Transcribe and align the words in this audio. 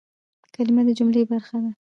کلیمه 0.53 0.81
د 0.87 0.89
جملې 0.97 1.21
برخه 1.31 1.57
ده. 1.63 1.71